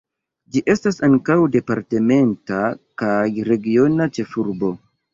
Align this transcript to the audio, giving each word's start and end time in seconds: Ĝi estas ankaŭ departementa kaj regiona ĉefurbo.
Ĝi 0.53 0.63
estas 0.73 0.97
ankaŭ 1.07 1.35
departementa 1.57 2.65
kaj 3.05 3.15
regiona 3.53 4.13
ĉefurbo. 4.19 4.77